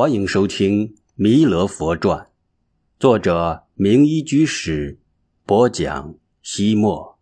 [0.00, 2.18] 欢迎收听《弥勒佛传》，
[2.98, 4.98] 作者明一居士
[5.44, 6.14] 播讲。
[6.40, 7.18] 西莫，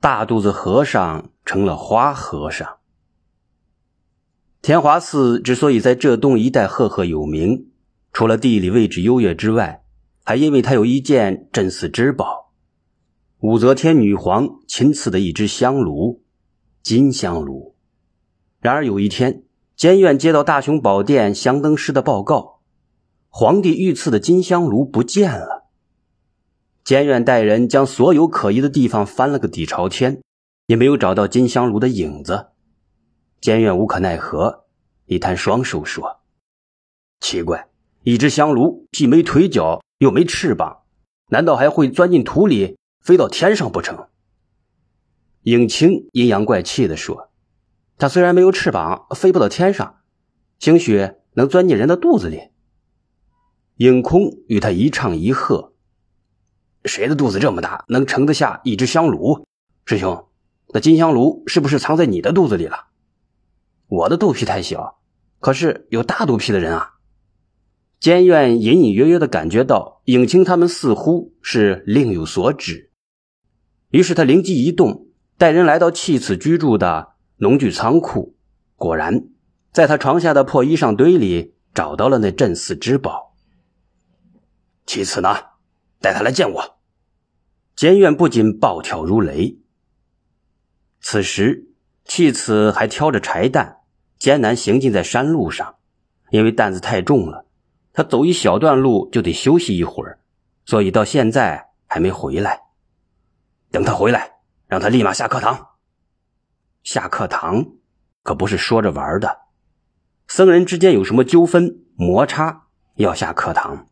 [0.00, 2.78] 大肚子和尚成了花和尚。
[4.62, 7.68] 天华寺之所以在浙东一带赫赫有名，
[8.10, 9.84] 除了地理位置优越之外，
[10.24, 12.54] 还因为它有一件镇寺之宝——
[13.40, 16.22] 武则天女皇亲赐的一只香炉——
[16.82, 17.76] 金香炉。
[18.60, 19.44] 然而有一天，
[19.80, 22.60] 监院接到大雄宝殿香灯师的报告，
[23.30, 25.70] 皇帝御赐的金香炉不见了。
[26.84, 30.20] 监院带人将所有可疑的地方翻了个底朝天，
[30.66, 32.48] 也没有找到金香炉的影子。
[33.40, 34.66] 监院无可奈何，
[35.06, 36.20] 一摊双手说
[37.20, 37.70] ：“奇怪，
[38.02, 40.82] 一只香炉既没腿脚又没翅膀，
[41.28, 44.08] 难道还会钻进土里飞到天上不成？”
[45.44, 47.29] 影青阴阳怪气地说。
[48.00, 49.96] 它虽然没有翅膀，飞不到天上，
[50.58, 52.48] 兴许能钻进人的肚子里。
[53.76, 55.74] 影空与他一唱一和
[56.86, 59.44] ：“谁的肚子这么大，能盛得下一只香炉？
[59.84, 60.28] 师兄，
[60.72, 62.86] 那金香炉是不是藏在你的肚子里了？
[63.86, 64.98] 我的肚皮太小，
[65.38, 66.94] 可是有大肚皮的人啊。”
[68.00, 72.90] 监院隐隐约约的感觉到影清他们似乎是另有所指，
[73.90, 77.09] 于是他灵机一动，带人来到弃子居住的。
[77.42, 78.36] 农具仓库，
[78.76, 79.24] 果然，
[79.72, 83.34] 在他床下的破衣裳堆里找到了那镇寺之宝。
[84.84, 85.34] 其次呢，
[86.00, 86.78] 带他来见我。
[87.74, 89.58] 监院不仅暴跳如雷。
[91.00, 91.70] 此时，
[92.04, 93.78] 弃子还挑着柴担，
[94.18, 95.76] 艰难行进在山路上，
[96.28, 97.46] 因为担子太重了，
[97.94, 100.20] 他走一小段路就得休息一会儿，
[100.66, 102.60] 所以到现在还没回来。
[103.70, 105.69] 等他回来，让他立马下课堂。
[106.82, 107.66] 下课堂
[108.22, 109.38] 可不是说着玩的，
[110.26, 113.86] 僧人之间有什么纠纷摩擦，要下课堂；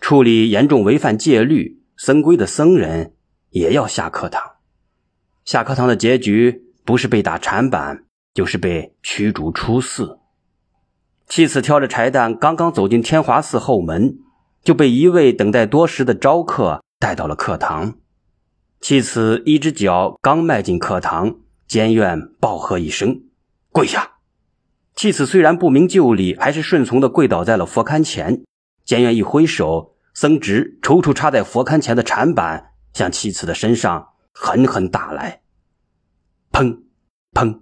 [0.00, 3.14] 处理严重违反戒律僧规的僧人
[3.50, 4.42] 也要下课堂。
[5.44, 10.18] 下课堂的结局不是被打禅板，就是被驱逐出寺。
[11.26, 14.18] 弃子挑着柴担，刚刚走进天华寺后门，
[14.62, 17.98] 就被一位等待多时的招客带到了课堂。
[18.80, 21.36] 弃子一只脚刚迈进课堂。
[21.68, 23.24] 监院暴喝一声
[23.70, 24.14] ：“跪下！”
[24.96, 28.42] 弃子虽然不明就里，还是顺从的跪倒在了佛龛前。
[28.84, 35.42] 监院一挥手，僧直抽出插在佛龛前的禅板，向弃子的身上狠狠打来。
[36.50, 36.80] 砰！
[37.32, 37.60] 砰！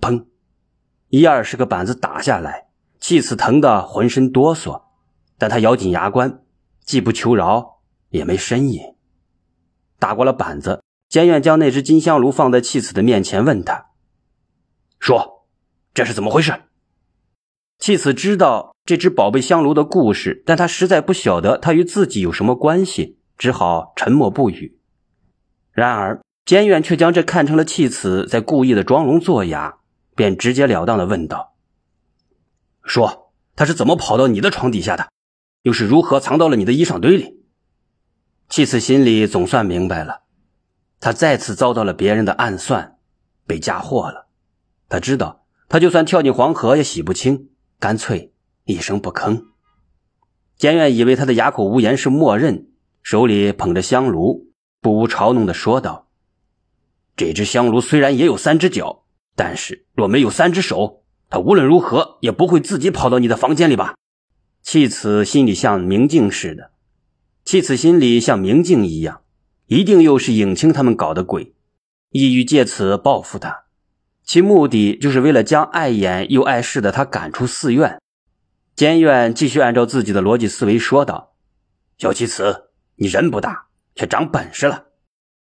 [0.00, 0.26] 砰！
[1.10, 2.66] 一二十个板子打下来，
[2.98, 4.82] 弃子疼得浑身哆嗦，
[5.38, 6.42] 但他咬紧牙关，
[6.84, 8.82] 既不求饶，也没呻吟。
[10.00, 10.82] 打过了板子。
[11.14, 13.90] 监院将那只金香炉放在弃子的面前，问他
[14.98, 15.46] ：“说，
[15.94, 16.52] 这是怎么回事？”
[17.78, 24.80] 弃子知道这只宝贝香炉的故事，但他实在不晓得它与自己有什么关系，只好沉默不语。
[25.70, 29.78] 然而监院却将这看成了弃子在故意的装聋作哑，
[30.16, 31.54] 便直截了当的问道
[32.82, 35.06] ：“说，他是怎么跑到你的床底下的？
[35.62, 37.44] 又是如何藏到了你的衣裳堆里？”
[38.50, 40.23] 弃子心里总算明白了。
[41.04, 42.96] 他再次遭到了别人的暗算，
[43.46, 44.26] 被嫁祸了。
[44.88, 48.32] 他知道，他就算跳进黄河也洗不清，干脆
[48.64, 49.44] 一声不吭。
[50.56, 52.68] 监院以为他的哑口无言是默认，
[53.02, 54.50] 手里捧着香炉，
[54.80, 56.08] 不无嘲弄的说道
[57.14, 59.04] ：“这只香炉虽然也有三只脚，
[59.36, 63.94] 但是若没有三只手，它无论如何也不会自己跑到你的房间里吧？”
[64.64, 66.70] 弃子心里像明镜似的，
[67.44, 69.20] 弃子心里像明镜一样。
[69.66, 71.54] 一定又是影清他们搞的鬼，
[72.10, 73.64] 意欲借此报复他，
[74.22, 77.98] 其目的就是为了将碍眼又碍事的他赶出寺院。
[78.74, 81.34] 监院继续按照自己的逻辑思维说道
[81.96, 84.86] ：“小七子，你人不大，却长本事了。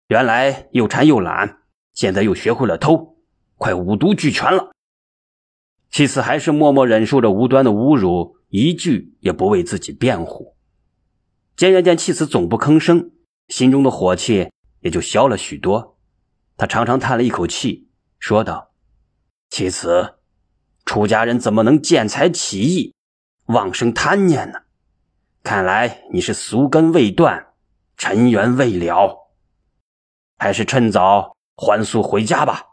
[0.07, 1.59] 原来又馋又懒，
[1.93, 3.17] 现在又学会了偷，
[3.57, 4.71] 快五毒俱全了。”
[5.91, 10.55] 妻子还是默默忍受着无端的侮辱，一句也不为自己辩护。
[11.57, 13.11] 监院见弃子总不吭声。
[13.49, 15.97] 心中的火气也就消了许多，
[16.57, 18.71] 他长长叹了一口气，说道
[19.51, 20.15] ：“其次，
[20.85, 22.95] 出家人怎么能见财起意，
[23.47, 24.59] 妄生贪念呢？
[25.43, 27.53] 看来你是俗根未断，
[27.97, 29.29] 尘缘未了，
[30.37, 32.63] 还是趁早还俗回家吧。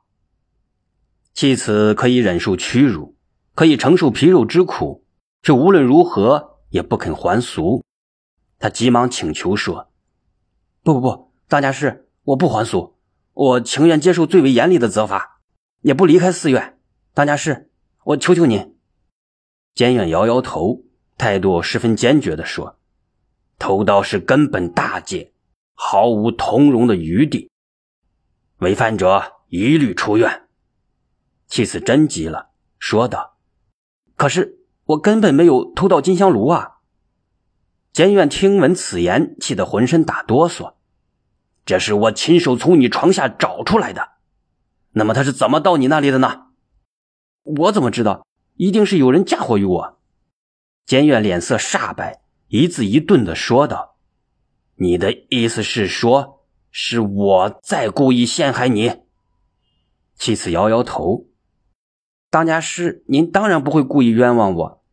[1.34, 3.16] 弃子可以忍受屈辱，
[3.54, 5.04] 可以承受皮肉之苦，
[5.42, 7.84] 却无论如何也不肯还俗。
[8.58, 9.88] 他急忙请求说。”
[10.82, 12.96] 不不不，当家师，我不还俗，
[13.34, 15.40] 我情愿接受最为严厉的责罚，
[15.82, 16.78] 也不离开寺院。
[17.12, 17.70] 当家师，
[18.04, 18.76] 我求求您。
[19.74, 20.84] 监院摇摇头，
[21.18, 22.78] 态度十分坚决地说
[23.58, 25.32] ：“偷盗是根本大戒，
[25.74, 27.50] 毫无通融的余地，
[28.58, 30.48] 违犯者一律出院。”
[31.46, 33.36] 妻子真急了，说道
[34.16, 36.78] ：“可是我根本没有偷盗金香炉啊！”
[37.92, 40.74] 监院听闻此言，气得浑身打哆嗦。
[41.66, 44.10] 这是我亲手从你床下找出来的，
[44.92, 46.46] 那么他是怎么到你那里的呢？
[47.42, 48.26] 我怎么知道？
[48.54, 49.98] 一定是有人嫁祸于我。
[50.86, 53.96] 监院脸色煞白，一字一顿的说道
[54.76, 59.00] ：“你的意思是说，是我在故意陷害你？”
[60.16, 61.26] 妻子摇摇头
[62.30, 64.84] ：“当家师，您当然不会故意冤枉我，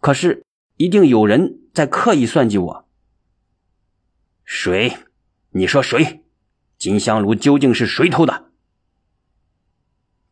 [0.00, 0.44] 可是
[0.76, 2.88] 一定有人在刻意算计我。
[4.44, 4.96] 谁？
[5.50, 6.24] 你说谁？
[6.78, 8.52] 金香炉究竟是谁偷的？”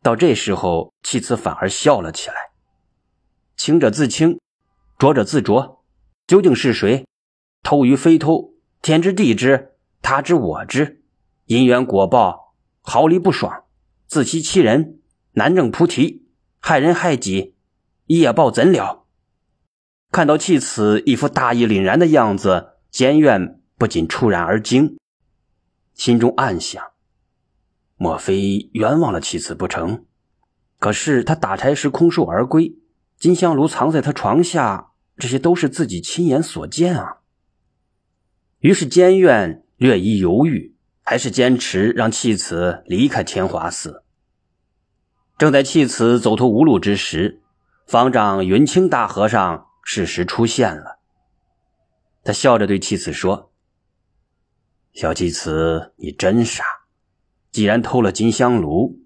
[0.01, 2.35] 到这时候，妻子反而笑了起来。
[3.57, 4.39] 清者自清，
[4.97, 5.83] 浊者自浊，
[6.25, 7.05] 究竟是谁
[7.61, 8.53] 偷与非偷？
[8.81, 11.03] 天知地知，他知我知。
[11.45, 13.65] 因缘果报，毫厘不爽，
[14.07, 15.01] 自欺欺人，
[15.33, 16.25] 难证菩提，
[16.59, 17.55] 害人害己，
[18.05, 19.02] 业报怎了？
[20.13, 24.95] 看到弃子一副大义凛然的样子，监院不禁触然而惊，
[25.95, 26.91] 心中暗想。
[27.97, 30.03] 莫非冤枉了妻子不成？
[30.77, 32.75] 可是他打柴时空手而归，
[33.17, 37.17] 金香炉藏在他床下，这些都是自己亲眼所见啊。
[38.59, 44.03] 于是监院略一犹豫，还是坚持让弃子离开天华寺。
[45.39, 47.41] 正在弃子走投无路之时，
[47.87, 50.99] 方丈云清大和尚事实出现了。
[52.23, 53.51] 他笑着对妻子说
[54.93, 56.63] ：“小弃子，你真傻。”
[57.51, 58.99] 既然偷了金香炉，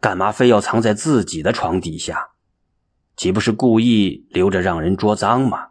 [0.00, 2.32] 干嘛非要藏在自己的床底下？
[3.16, 5.68] 岂不是故意留着让人捉脏吗？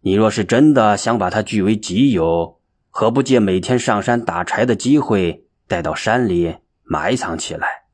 [0.00, 2.60] 你若是真的想把它据为己有，
[2.90, 7.84] 何不借每天上山打柴的机会，带到山里埋藏起来？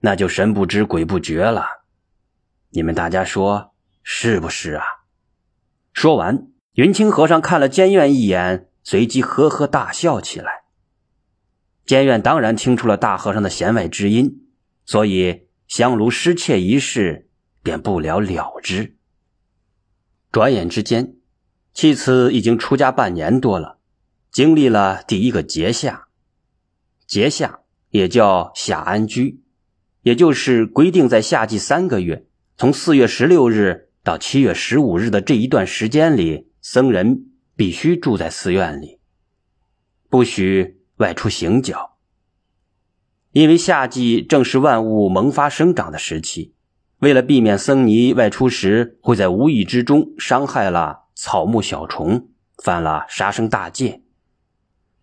[0.00, 1.84] 那就神不知鬼不觉了。
[2.70, 3.71] 你们大家说
[4.02, 4.84] 是不是啊？
[5.92, 10.62] 说完，云清和尚看了监院一眼，随即呵呵大笑起来。
[11.84, 14.46] 监院当然听出了大和尚的弦外之音，
[14.86, 17.28] 所以香炉失窃一事
[17.62, 18.96] 便不了了之。
[20.30, 21.16] 转眼之间，
[21.74, 23.78] 弃子已经出家半年多了，
[24.30, 26.08] 经历了第一个节夏。
[27.06, 27.60] 节夏
[27.90, 29.42] 也叫夏安居，
[30.00, 32.24] 也就是规定在夏季三个月，
[32.56, 37.26] 从四月十六日到七月十五日的这一段时间里，僧人
[37.56, 38.98] 必须住在寺院里，
[40.08, 40.78] 不许。
[40.98, 41.96] 外出行脚，
[43.32, 46.54] 因为夏季正是万物萌发生长的时期，
[46.98, 52.28] 为了避免僧尼外出时会在无意之中伤害了草木小虫，
[52.62, 54.02] 犯了杀生大戒，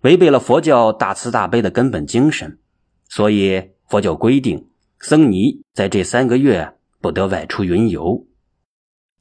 [0.02, 2.60] 违背了佛教大慈大悲的根本精神，
[3.10, 4.70] 所以佛教规定
[5.00, 8.26] 僧尼在这三个月不得外出云游。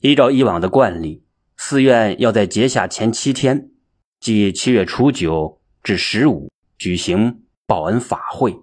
[0.01, 1.25] 依照以往的惯例，
[1.57, 3.71] 寺院要在节下前七天，
[4.21, 6.49] 即七月初九至十五。
[6.79, 8.57] 举行报恩法会，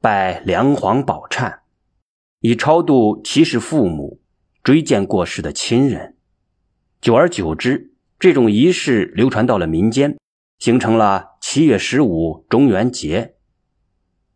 [0.00, 1.60] 拜梁皇宝忏，
[2.40, 4.20] 以超度其世父母、
[4.64, 6.16] 追荐过世的亲人。
[7.00, 10.18] 久而久之，这种仪式流传到了民间，
[10.58, 13.36] 形成了七月十五中元节，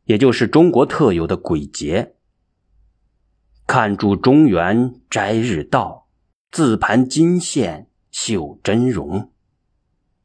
[0.05, 2.15] 也就是中国特有的鬼节。
[3.67, 6.04] 看住中元斋日到，
[6.55, 9.33] 自盘金线绣真容。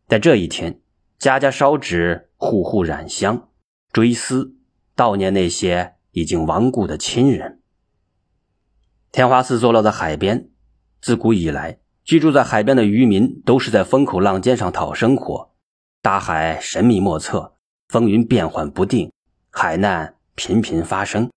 [0.08, 0.80] 在这一天，
[1.18, 2.30] 家家烧纸。
[2.38, 3.50] 户户染香，
[3.92, 4.56] 追思
[4.96, 7.62] 悼念那些已经亡故的亲人。
[9.12, 10.52] 天华寺坐落在海边，
[11.02, 15.56] 自古以来，居住在海边的渔民都是在风口浪尖上讨生活。
[16.04, 17.56] 大海神秘莫测，
[17.88, 19.12] 风云变幻不定，
[19.50, 21.32] 海难频频发生。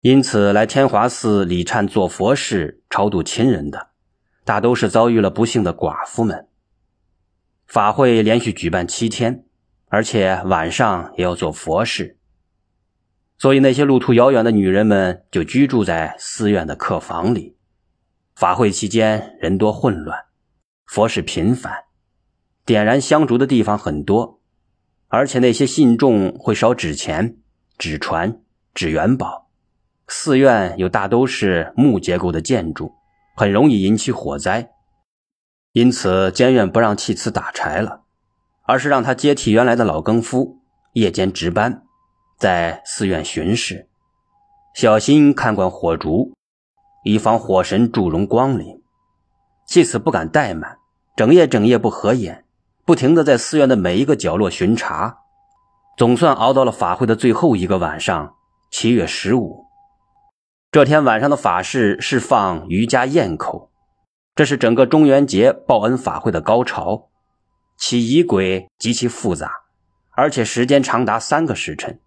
[0.00, 3.89] 因此，来天华寺礼忏做佛事、超度亲人的，
[4.50, 6.48] 大都是遭遇了不幸的寡妇们。
[7.68, 9.44] 法会连续举办七天。
[9.86, 12.18] 而且晚上也要做佛事，
[13.38, 17.56] 所以那些路途遥远的女人们就居住在寺院的客房里。
[18.34, 20.18] 法会期间人多混乱，
[20.84, 21.72] 佛事频繁，
[22.64, 24.40] 点燃香烛的地方很多，
[25.06, 27.36] 而且那些信众会烧纸钱、
[27.78, 28.40] 纸船、
[28.74, 29.48] 纸元宝。
[30.08, 32.94] 寺院又大都是木结构的建筑，
[33.40, 34.72] 很容易引起火灾，
[35.72, 38.02] 因此监院不让弃祠打柴了。
[38.64, 40.58] 而是让他接替原来的老更夫，
[40.92, 41.84] 夜间值班，
[42.38, 43.88] 在寺院巡视，
[44.74, 46.34] 小心看管火烛。
[47.02, 48.82] 以防火神祝融光临。
[49.66, 50.76] 弃此不敢怠慢，
[51.16, 52.44] 整夜整夜不合眼，
[52.84, 55.20] 不停的在寺院的每一个角落巡查。
[55.96, 58.34] 总算熬到了法会的最后一个晚上，
[58.70, 59.69] 七月十五。
[60.72, 63.72] 这天晚上的法事是放瑜伽堰口，
[64.36, 67.08] 这是整个中元节报恩法会的高潮。
[67.76, 69.50] 其仪轨极其复杂，
[70.10, 71.98] 而且时间长达三个时辰。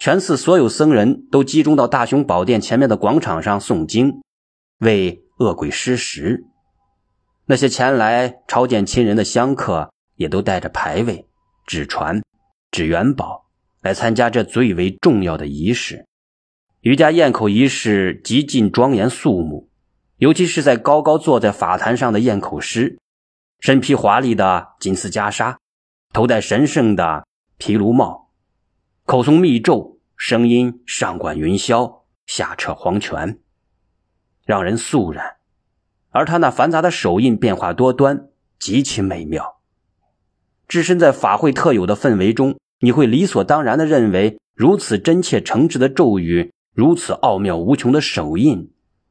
[0.00, 4.22] 全寺所有僧人都集中到大雄宝殿前面的广场上诵经，
[4.78, 6.46] 为恶鬼施食。
[7.44, 11.28] 那些前来朝见亲人的香客也都带着牌位、
[11.66, 12.22] 纸船、
[12.70, 13.44] 纸元宝
[13.82, 16.06] 来参加这最为重要的仪式。
[16.82, 19.68] 瑜伽堰口仪式极尽庄严肃穆，
[20.16, 22.98] 尤其是在高高坐在法坛上的堰口师，
[23.60, 25.58] 身披华丽的金丝袈裟，
[26.12, 27.24] 头戴神圣的
[27.56, 28.32] 毗卢帽，
[29.06, 33.38] 口诵密咒，声音上管云霄，下彻黄泉，
[34.44, 35.36] 让人肃然。
[36.10, 38.26] 而他那繁杂的手印变化多端，
[38.58, 39.60] 极其美妙。
[40.66, 46.52] 置身在法会特有的氛围中，你会理所当然地认为，如此真切诚挚的咒语。
[46.74, 48.70] 如此奥妙无穷的手印，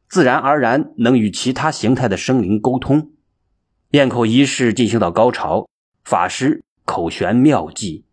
[0.09, 3.11] 自然而然能与其他形态的生灵沟通。
[3.91, 5.67] 咽口仪式进行到高潮，
[6.03, 8.05] 法师口玄妙计，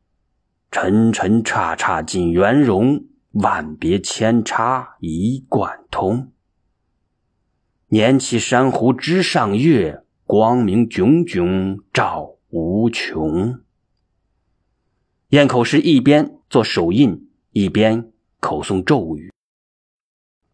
[0.70, 6.30] 沉沉叉叉尽圆融，万别千差一贯通。
[7.88, 13.60] 年起珊瑚之上月，光明炯炯照无穷。
[15.30, 19.32] 咽口师一边做手印，一边口诵咒语。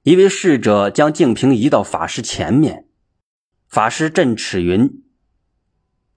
[0.05, 2.89] 一位侍者将净瓶移到法师前面，
[3.67, 5.03] 法师振尺云：“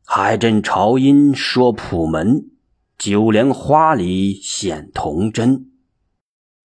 [0.03, 2.50] 海镇朝音说普门，
[2.98, 5.72] 九莲花里显童真。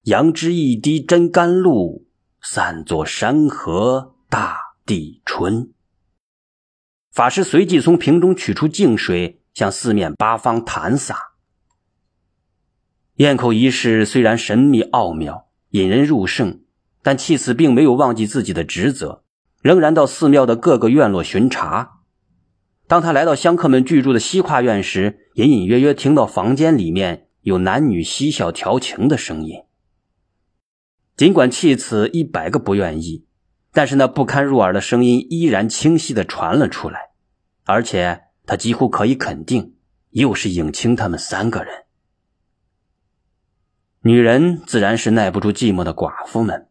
[0.02, 2.08] 杨枝一滴真甘露，
[2.40, 5.72] 散作山河大地春。”
[7.14, 11.34] 法师随即从瓶中取出净水，向四面八方弹洒。
[13.18, 16.61] 咽口仪式虽然神秘奥妙，引人入胜。
[17.02, 19.24] 但弃子并没有忘记自己的职责，
[19.60, 22.00] 仍然到寺庙的各个院落巡查。
[22.86, 29.62] 当他来到香客们居住的西跨院时，隐隐约约听到房间里面有男女嬉笑调情的声音。
[31.16, 33.26] 尽管弃子一百个不愿意，
[33.72, 37.10] 但是那不堪入耳的声音依然清晰地传了出来，
[37.64, 39.74] 而且他几乎可以肯定，
[40.10, 41.84] 又是影清他们三个人。
[44.02, 46.68] 女人自然是耐不住寂寞的寡妇们。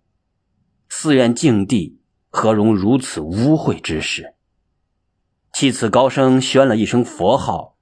[0.94, 4.36] 寺院净地，何容如此污秽之事？
[5.54, 7.78] 弃此高声宣了一声佛号：“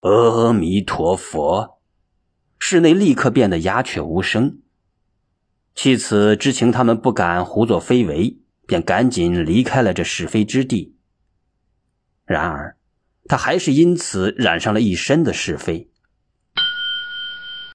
[0.00, 1.78] 阿弥陀佛。”
[2.58, 4.62] 室内立刻变得鸦雀无声。
[5.74, 10.96] 弃此知情他们不敢胡作非为，便赶紧离开了这是非之地。
[12.24, 12.78] 然而，
[13.26, 15.90] 他还是因此染上了一身的是非。